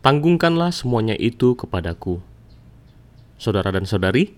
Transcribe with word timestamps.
tanggungkanlah 0.00 0.72
semuanya 0.72 1.12
itu 1.20 1.52
kepadaku. 1.52 2.24
Saudara 3.36 3.68
dan 3.68 3.84
saudari, 3.84 4.32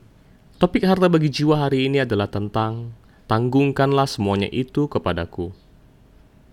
topik 0.59 0.83
harta 0.83 1.07
bagi 1.07 1.31
jiwa 1.31 1.67
hari 1.67 1.87
ini 1.87 2.03
adalah 2.03 2.27
tentang 2.27 2.91
tanggungkanlah 3.31 4.11
semuanya 4.11 4.51
itu 4.51 4.91
kepadaku. 4.91 5.55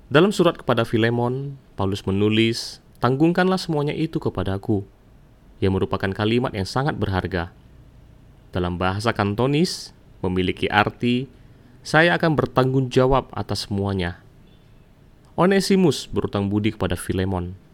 Dalam 0.09 0.29
surat 0.29 0.57
kepada 0.57 0.85
Filemon, 0.85 1.57
Paulus 1.73 2.05
menulis, 2.05 2.81
tanggungkanlah 3.01 3.57
semuanya 3.57 3.97
itu 3.97 4.21
kepadaku, 4.21 4.85
yang 5.57 5.73
merupakan 5.73 6.09
kalimat 6.13 6.53
yang 6.53 6.65
sangat 6.65 6.97
berharga. 6.97 7.49
Dalam 8.53 8.77
bahasa 8.77 9.13
kantonis, 9.13 9.93
memiliki 10.21 10.69
arti, 10.69 11.29
saya 11.81 12.13
akan 12.17 12.37
bertanggung 12.37 12.93
jawab 12.93 13.29
atas 13.33 13.65
semuanya. 13.65 14.21
Onesimus 15.33 16.05
berutang 16.09 16.49
budi 16.49 16.73
kepada 16.73 16.97
Filemon. 16.97 17.68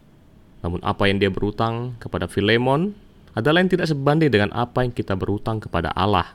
Namun 0.66 0.82
apa 0.82 1.06
yang 1.06 1.22
dia 1.22 1.30
berutang 1.30 1.94
kepada 2.02 2.26
Filemon 2.26 2.90
adalah 3.38 3.62
yang 3.62 3.70
tidak 3.70 3.86
sebanding 3.86 4.34
dengan 4.34 4.50
apa 4.50 4.82
yang 4.82 4.90
kita 4.90 5.14
berutang 5.14 5.62
kepada 5.62 5.94
Allah. 5.94 6.34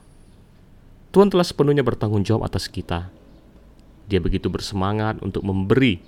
Tuhan 1.11 1.27
telah 1.27 1.43
sepenuhnya 1.43 1.83
bertanggung 1.83 2.23
jawab 2.23 2.47
atas 2.47 2.71
kita. 2.71 3.11
Dia 4.07 4.23
begitu 4.23 4.47
bersemangat 4.47 5.19
untuk 5.19 5.43
memberi, 5.43 5.99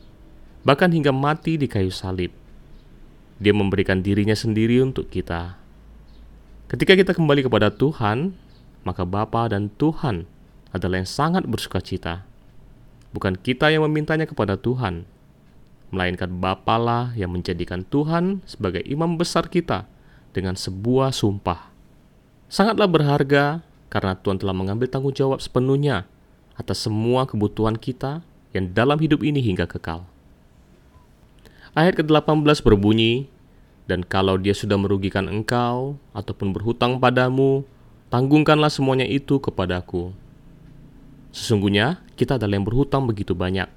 bahkan 0.63 0.87
hingga 0.87 1.11
mati 1.11 1.59
di 1.59 1.67
kayu 1.67 1.91
salib. 1.91 2.31
Dia 3.43 3.51
memberikan 3.51 3.99
dirinya 3.99 4.39
sendiri 4.39 4.79
untuk 4.79 5.11
kita. 5.11 5.59
Ketika 6.71 6.95
kita 6.95 7.11
kembali 7.11 7.43
kepada 7.43 7.75
Tuhan, 7.75 8.39
maka 8.87 9.03
Bapa 9.03 9.51
dan 9.51 9.67
Tuhan 9.75 10.23
adalah 10.71 11.03
yang 11.03 11.11
sangat 11.11 11.43
bersuka 11.43 11.83
cita. 11.83 12.23
Bukan 13.11 13.35
kita 13.35 13.67
yang 13.67 13.83
memintanya 13.83 14.23
kepada 14.23 14.55
Tuhan, 14.55 15.03
melainkan 15.93 16.33
Bapalah 16.41 17.13
yang 17.13 17.29
menjadikan 17.29 17.85
Tuhan 17.85 18.41
sebagai 18.49 18.81
imam 18.83 19.15
besar 19.15 19.45
kita 19.47 19.85
dengan 20.33 20.57
sebuah 20.57 21.13
sumpah. 21.13 21.69
Sangatlah 22.49 22.89
berharga 22.89 23.61
karena 23.93 24.17
Tuhan 24.17 24.41
telah 24.41 24.57
mengambil 24.57 24.89
tanggung 24.89 25.13
jawab 25.13 25.37
sepenuhnya 25.37 26.09
atas 26.57 26.85
semua 26.85 27.29
kebutuhan 27.29 27.77
kita 27.77 28.25
yang 28.53 28.73
dalam 28.73 28.97
hidup 28.97 29.21
ini 29.21 29.41
hingga 29.41 29.69
kekal. 29.69 30.05
Ayat 31.73 31.97
ke-18 31.97 32.61
berbunyi, 32.61 33.29
Dan 33.83 33.99
kalau 33.99 34.39
dia 34.39 34.55
sudah 34.55 34.79
merugikan 34.79 35.27
engkau 35.27 35.99
ataupun 36.15 36.55
berhutang 36.55 37.03
padamu, 37.03 37.67
tanggungkanlah 38.07 38.71
semuanya 38.71 39.03
itu 39.03 39.43
kepadaku. 39.43 40.15
Sesungguhnya 41.35 41.99
kita 42.15 42.39
adalah 42.39 42.55
yang 42.55 42.63
berhutang 42.63 43.03
begitu 43.03 43.35
banyak. 43.35 43.67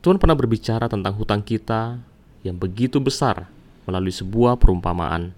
Tuhan 0.00 0.16
pernah 0.22 0.38
berbicara 0.38 0.86
tentang 0.86 1.14
hutang 1.18 1.42
kita 1.42 1.98
yang 2.46 2.56
begitu 2.56 3.02
besar 3.02 3.50
melalui 3.84 4.14
sebuah 4.14 4.56
perumpamaan. 4.56 5.34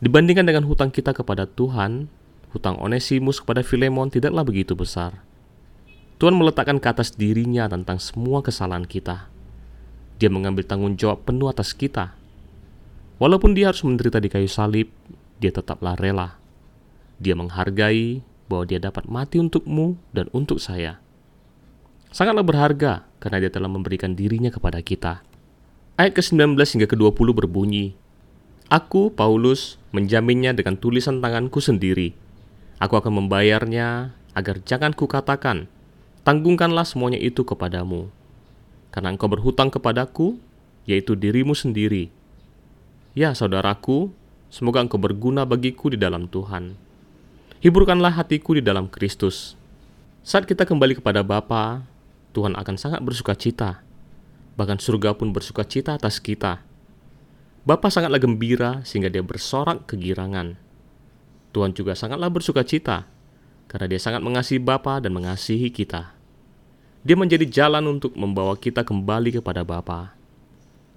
Dibandingkan 0.00 0.48
dengan 0.48 0.64
hutang 0.66 0.88
kita 0.90 1.12
kepada 1.12 1.44
Tuhan, 1.44 2.08
hutang 2.56 2.80
Onesimus 2.80 3.38
kepada 3.38 3.60
Filemon 3.62 4.10
tidaklah 4.10 4.42
begitu 4.42 4.74
besar. 4.74 5.22
Tuhan 6.18 6.36
meletakkan 6.36 6.80
ke 6.82 6.88
atas 6.88 7.14
dirinya 7.14 7.68
tentang 7.68 8.00
semua 8.00 8.44
kesalahan 8.44 8.84
kita. 8.84 9.28
Dia 10.20 10.28
mengambil 10.28 10.68
tanggung 10.68 10.96
jawab 11.00 11.24
penuh 11.24 11.48
atas 11.48 11.72
kita 11.72 12.20
Walaupun 13.20 13.52
dia 13.52 13.68
harus 13.68 13.84
menderita 13.84 14.16
di 14.16 14.32
kayu 14.32 14.48
salib, 14.48 14.88
dia 15.36 15.52
tetaplah 15.52 15.92
rela. 15.92 16.40
Dia 17.20 17.36
menghargai 17.36 18.24
bahwa 18.48 18.64
dia 18.64 18.80
dapat 18.80 19.04
mati 19.12 19.36
untukmu 19.36 20.00
dan 20.16 20.32
untuk 20.32 20.56
saya. 20.56 21.04
Sangatlah 22.10 22.42
berharga 22.42 23.06
karena 23.22 23.46
dia 23.46 23.50
telah 23.54 23.70
memberikan 23.70 24.18
dirinya 24.18 24.50
kepada 24.50 24.82
kita. 24.82 25.22
Ayat 25.94 26.18
ke-19 26.18 26.58
hingga 26.58 26.88
ke-20 26.90 27.28
berbunyi, 27.30 27.94
Aku, 28.66 29.14
Paulus, 29.14 29.78
menjaminnya 29.94 30.54
dengan 30.54 30.78
tulisan 30.78 31.22
tanganku 31.22 31.62
sendiri. 31.62 32.14
Aku 32.82 32.98
akan 32.98 33.26
membayarnya 33.26 34.14
agar 34.34 34.62
jangan 34.62 34.94
kukatakan, 34.94 35.66
tanggungkanlah 36.22 36.86
semuanya 36.86 37.18
itu 37.18 37.42
kepadamu. 37.46 38.10
Karena 38.90 39.14
engkau 39.14 39.30
berhutang 39.30 39.70
kepadaku, 39.70 40.38
yaitu 40.86 41.14
dirimu 41.14 41.54
sendiri, 41.54 42.10
Ya 43.10 43.34
saudaraku, 43.34 44.14
semoga 44.54 44.78
engkau 44.78 45.02
berguna 45.02 45.42
bagiku 45.42 45.90
di 45.90 45.98
dalam 45.98 46.30
Tuhan. 46.30 46.78
Hiburkanlah 47.58 48.14
hatiku 48.14 48.54
di 48.54 48.62
dalam 48.62 48.86
Kristus. 48.86 49.58
Saat 50.22 50.46
kita 50.46 50.62
kembali 50.62 51.02
kepada 51.02 51.26
Bapa, 51.26 51.82
Tuhan 52.30 52.54
akan 52.54 52.76
sangat 52.78 53.00
bersuka 53.02 53.34
cita. 53.34 53.82
Bahkan 54.54 54.78
surga 54.78 55.16
pun 55.16 55.34
bersuka 55.34 55.66
cita 55.66 55.96
atas 55.96 56.18
kita. 56.22 56.62
Bapa 57.66 57.92
sangatlah 57.92 58.18
gembira 58.18 58.80
sehingga 58.82 59.12
dia 59.12 59.20
bersorak 59.20 59.84
kegirangan. 59.90 60.56
Tuhan 61.50 61.74
juga 61.74 61.98
sangatlah 61.98 62.30
bersuka 62.30 62.62
cita 62.62 63.10
karena 63.66 63.86
dia 63.90 64.00
sangat 64.00 64.22
mengasihi 64.22 64.62
Bapa 64.62 64.98
dan 65.02 65.14
mengasihi 65.14 65.68
kita. 65.70 66.14
Dia 67.02 67.16
menjadi 67.16 67.46
jalan 67.48 67.98
untuk 67.98 68.14
membawa 68.16 68.54
kita 68.56 68.84
kembali 68.86 69.40
kepada 69.40 69.64
Bapa 69.66 70.20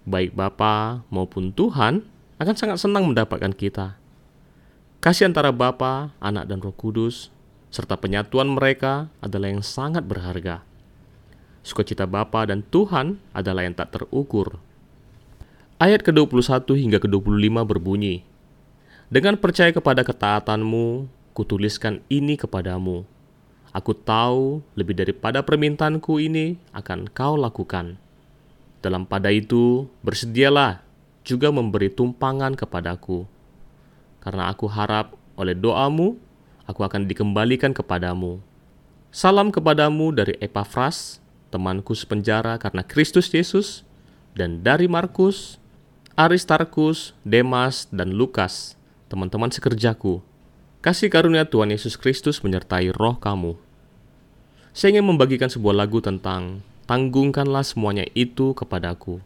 baik 0.03 0.35
Bapa 0.35 1.03
maupun 1.07 1.55
Tuhan 1.55 2.03
akan 2.39 2.55
sangat 2.55 2.77
senang 2.79 3.07
mendapatkan 3.07 3.55
kita. 3.55 3.95
Kasih 5.03 5.27
antara 5.27 5.51
Bapa, 5.51 6.15
Anak, 6.23 6.47
dan 6.47 6.63
Roh 6.63 6.75
Kudus, 6.75 7.27
serta 7.71 7.99
penyatuan 7.99 8.47
mereka 8.47 9.11
adalah 9.19 9.51
yang 9.51 9.63
sangat 9.63 10.07
berharga. 10.07 10.63
Sukacita 11.63 12.03
Bapa 12.03 12.43
dan 12.43 12.61
Tuhan 12.67 13.23
adalah 13.31 13.63
yang 13.63 13.73
tak 13.73 13.95
terukur. 13.95 14.59
Ayat 15.79 16.03
ke-21 16.03 16.67
hingga 16.75 16.99
ke-25 16.99 17.55
berbunyi, 17.63 18.23
Dengan 19.07 19.37
percaya 19.37 19.69
kepada 19.71 20.01
ketaatanmu, 20.03 21.07
kutuliskan 21.37 22.03
ini 22.11 22.35
kepadamu. 22.35 23.05
Aku 23.73 23.95
tahu 23.95 24.61
lebih 24.77 24.93
daripada 24.93 25.41
permintaanku 25.41 26.21
ini 26.21 26.61
akan 26.75 27.09
kau 27.09 27.33
lakukan 27.33 27.97
dalam 28.83 29.07
pada 29.07 29.31
itu, 29.31 29.87
bersedialah 30.03 30.83
juga 31.23 31.55
memberi 31.55 31.87
tumpangan 31.87 32.51
kepadaku, 32.51 33.23
karena 34.19 34.51
aku 34.51 34.67
harap 34.67 35.15
oleh 35.39 35.55
doamu, 35.55 36.19
aku 36.67 36.83
akan 36.83 37.07
dikembalikan 37.07 37.71
kepadamu. 37.71 38.43
Salam 39.07 39.55
kepadamu 39.55 40.11
dari 40.11 40.35
Epafras, 40.43 41.22
temanku 41.53 41.93
sepenjara 41.93 42.57
karena 42.57 42.81
Kristus 42.81 43.29
Yesus, 43.29 43.85
dan 44.33 44.65
dari 44.65 44.89
Markus, 44.89 45.61
Aristarkus, 46.17 47.13
Demas, 47.21 47.85
dan 47.93 48.17
Lukas, 48.17 48.73
teman-teman 49.13 49.53
sekerjaku. 49.53 50.25
Kasih 50.81 51.13
karunia 51.13 51.45
Tuhan 51.45 51.69
Yesus 51.69 51.93
Kristus 51.95 52.41
menyertai 52.41 52.89
roh 52.91 53.21
kamu. 53.21 53.53
Saya 54.73 54.97
ingin 54.97 55.05
membagikan 55.05 55.47
sebuah 55.47 55.85
lagu 55.85 56.01
tentang 56.01 56.65
tanggungkanlah 56.89 57.61
semuanya 57.61 58.09
itu 58.17 58.57
kepadaku. 58.57 59.21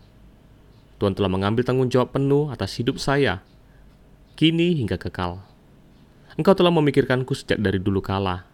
Tuhan 1.00 1.16
telah 1.16 1.32
mengambil 1.32 1.64
tanggung 1.64 1.88
jawab 1.88 2.12
penuh 2.14 2.52
atas 2.52 2.76
hidup 2.78 3.00
saya, 3.00 3.40
kini 4.36 4.76
hingga 4.76 5.00
kekal. 5.00 5.42
Engkau 6.38 6.54
telah 6.54 6.70
memikirkanku 6.70 7.34
sejak 7.34 7.58
dari 7.58 7.82
dulu 7.82 8.04
kala. 8.04 8.46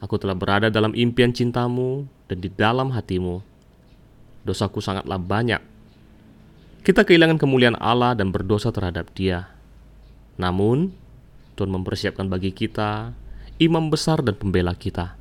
Aku 0.00 0.20
telah 0.20 0.36
berada 0.36 0.68
dalam 0.68 0.92
impian 0.92 1.32
cintamu 1.32 2.04
dan 2.28 2.38
di 2.40 2.52
dalam 2.52 2.92
hatimu. 2.92 3.40
Dosaku 4.44 4.84
sangatlah 4.84 5.16
banyak. 5.16 5.62
Kita 6.84 7.02
kehilangan 7.02 7.40
kemuliaan 7.40 7.78
Allah 7.80 8.14
dan 8.14 8.30
berdosa 8.30 8.70
terhadap 8.70 9.10
Dia. 9.16 9.50
Namun, 10.38 10.92
Tuhan 11.58 11.72
mempersiapkan 11.72 12.28
bagi 12.28 12.52
kita 12.52 13.16
imam 13.56 13.88
besar 13.88 14.20
dan 14.20 14.36
pembela 14.36 14.76
kita 14.76 15.16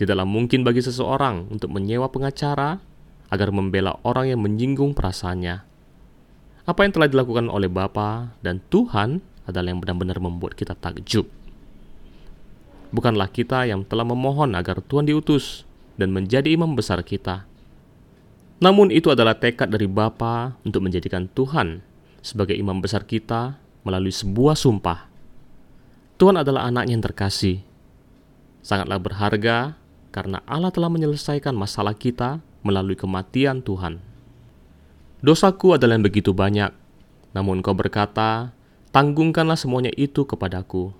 Tidaklah 0.00 0.24
mungkin 0.24 0.64
bagi 0.64 0.80
seseorang 0.80 1.52
untuk 1.52 1.76
menyewa 1.76 2.08
pengacara 2.08 2.80
agar 3.28 3.52
membela 3.52 4.00
orang 4.00 4.32
yang 4.32 4.40
menyinggung 4.40 4.96
perasaannya. 4.96 5.60
Apa 6.64 6.80
yang 6.88 6.96
telah 6.96 7.12
dilakukan 7.12 7.52
oleh 7.52 7.68
Bapa 7.68 8.32
dan 8.40 8.64
Tuhan 8.72 9.20
adalah 9.44 9.68
yang 9.68 9.84
benar-benar 9.84 10.16
membuat 10.16 10.56
kita 10.56 10.72
takjub. 10.72 11.28
Bukanlah 12.90 13.30
kita 13.30 13.70
yang 13.70 13.86
telah 13.86 14.02
memohon 14.02 14.54
agar 14.58 14.82
Tuhan 14.82 15.06
diutus 15.06 15.62
dan 15.94 16.10
menjadi 16.10 16.50
imam 16.50 16.74
besar 16.74 17.02
kita. 17.06 17.46
Namun 18.60 18.92
itu 18.92 19.08
adalah 19.08 19.38
tekad 19.38 19.72
dari 19.72 19.88
Bapa 19.88 20.58
untuk 20.66 20.84
menjadikan 20.84 21.30
Tuhan 21.32 21.80
sebagai 22.20 22.52
imam 22.52 22.82
besar 22.82 23.08
kita 23.08 23.56
melalui 23.86 24.12
sebuah 24.12 24.58
sumpah. 24.58 25.08
Tuhan 26.20 26.36
adalah 26.36 26.68
anaknya 26.68 27.00
yang 27.00 27.04
terkasih. 27.06 27.64
Sangatlah 28.60 29.00
berharga 29.00 29.80
karena 30.12 30.44
Allah 30.44 30.68
telah 30.68 30.92
menyelesaikan 30.92 31.56
masalah 31.56 31.96
kita 31.96 32.44
melalui 32.60 32.98
kematian 32.98 33.64
Tuhan. 33.64 34.04
Dosaku 35.24 35.80
adalah 35.80 35.96
yang 35.96 36.04
begitu 36.04 36.36
banyak, 36.36 36.72
namun 37.32 37.64
kau 37.64 37.72
berkata, 37.72 38.52
tanggungkanlah 38.92 39.56
semuanya 39.56 39.92
itu 39.96 40.28
kepadaku. 40.28 40.92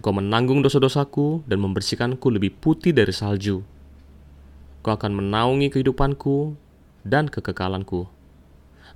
Kau 0.00 0.16
menanggung 0.16 0.64
dosa-dosaku 0.64 1.44
dan 1.44 1.60
membersihkanku 1.60 2.24
lebih 2.32 2.56
putih 2.56 2.96
dari 2.96 3.12
salju. 3.12 3.60
Kau 4.80 4.96
akan 4.96 5.12
menaungi 5.20 5.68
kehidupanku 5.68 6.56
dan 7.04 7.28
kekekalanku. 7.28 8.08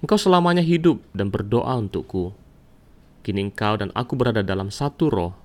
Engkau 0.01 0.17
selamanya 0.17 0.65
hidup 0.65 1.05
dan 1.13 1.29
berdoa 1.29 1.77
untukku. 1.77 2.33
Kini 3.21 3.53
engkau 3.53 3.77
dan 3.77 3.93
aku 3.93 4.17
berada 4.17 4.41
dalam 4.41 4.73
satu 4.73 5.13
roh. 5.13 5.37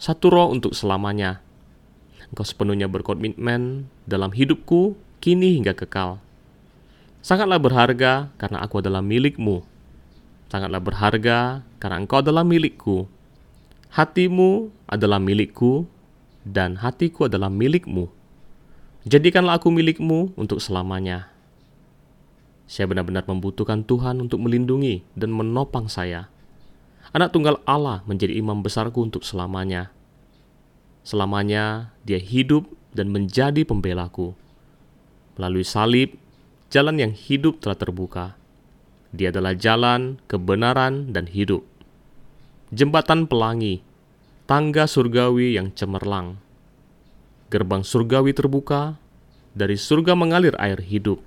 Satu 0.00 0.32
roh 0.32 0.48
untuk 0.48 0.72
selamanya. 0.72 1.44
Engkau 2.32 2.48
sepenuhnya 2.48 2.88
berkomitmen 2.88 3.92
dalam 4.08 4.32
hidupku 4.32 4.96
kini 5.20 5.60
hingga 5.60 5.76
kekal. 5.76 6.16
Sangatlah 7.20 7.60
berharga 7.60 8.32
karena 8.40 8.64
aku 8.64 8.80
adalah 8.80 9.04
milikmu. 9.04 9.60
Sangatlah 10.48 10.80
berharga 10.80 11.60
karena 11.76 11.96
engkau 12.00 12.24
adalah 12.24 12.40
milikku. 12.40 13.04
Hatimu 13.92 14.72
adalah 14.88 15.20
milikku 15.20 15.84
dan 16.48 16.80
hatiku 16.80 17.28
adalah 17.28 17.52
milikmu. 17.52 18.08
Jadikanlah 19.04 19.60
aku 19.60 19.68
milikmu 19.68 20.32
untuk 20.32 20.64
selamanya. 20.64 21.28
Saya 22.64 22.88
benar-benar 22.88 23.28
membutuhkan 23.28 23.84
Tuhan 23.84 24.24
untuk 24.24 24.40
melindungi 24.40 25.04
dan 25.12 25.36
menopang 25.36 25.92
saya. 25.92 26.32
Anak 27.12 27.36
tunggal 27.36 27.60
Allah 27.68 28.00
menjadi 28.08 28.32
imam 28.32 28.64
besarku 28.64 29.04
untuk 29.04 29.28
selamanya. 29.28 29.92
Selamanya 31.04 31.92
dia 32.08 32.16
hidup 32.16 32.64
dan 32.96 33.12
menjadi 33.12 33.60
pembelaku. 33.68 34.32
Melalui 35.36 35.68
salib, 35.68 36.16
jalan 36.72 36.96
yang 36.96 37.12
hidup 37.12 37.60
telah 37.60 37.76
terbuka. 37.76 38.40
Dia 39.12 39.28
adalah 39.28 39.52
jalan, 39.52 40.16
kebenaran, 40.32 41.12
dan 41.12 41.28
hidup. 41.28 41.68
Jembatan 42.72 43.28
pelangi, 43.28 43.84
tangga 44.48 44.88
surgawi 44.88 45.60
yang 45.60 45.70
cemerlang. 45.76 46.40
Gerbang 47.52 47.84
surgawi 47.84 48.32
terbuka, 48.32 48.96
dari 49.52 49.76
surga 49.76 50.16
mengalir 50.16 50.56
air 50.56 50.80
hidup 50.80 51.20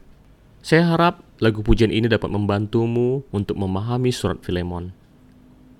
saya 0.65 0.81
harap 0.97 1.21
lagu 1.37 1.61
pujian 1.61 1.93
ini 1.93 2.09
dapat 2.09 2.25
membantumu 2.33 3.21
untuk 3.29 3.53
memahami 3.53 4.09
surat 4.09 4.41
Filemon. 4.41 4.89